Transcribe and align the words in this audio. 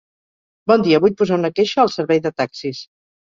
Bon 0.71 0.85
dia, 0.87 0.99
vull 1.03 1.13
posar 1.19 1.37
una 1.41 1.51
queixa 1.59 1.79
al 1.85 1.93
servei 1.97 2.25
de 2.27 2.33
taxis. 2.43 2.81